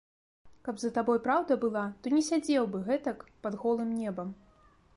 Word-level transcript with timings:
Каб 0.67 0.79
за 0.83 0.89
табой 0.95 1.19
праўда 1.27 1.57
была, 1.65 1.83
то 2.01 2.13
не 2.15 2.21
сядзеў 2.29 2.63
бы 2.73 2.81
гэтак 2.89 3.23
пад 3.47 3.59
голым 3.65 3.89
небам. 4.01 4.33